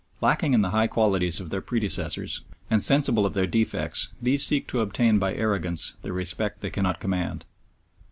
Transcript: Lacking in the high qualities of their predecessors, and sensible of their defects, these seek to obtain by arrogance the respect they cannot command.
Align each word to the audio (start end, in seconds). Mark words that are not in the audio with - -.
Lacking 0.19 0.53
in 0.53 0.63
the 0.63 0.71
high 0.71 0.87
qualities 0.87 1.39
of 1.39 1.51
their 1.51 1.61
predecessors, 1.61 2.41
and 2.71 2.81
sensible 2.81 3.23
of 3.23 3.35
their 3.35 3.45
defects, 3.45 4.09
these 4.19 4.43
seek 4.43 4.65
to 4.69 4.79
obtain 4.79 5.19
by 5.19 5.35
arrogance 5.35 5.93
the 6.01 6.11
respect 6.11 6.61
they 6.61 6.71
cannot 6.71 6.99
command. 6.99 7.45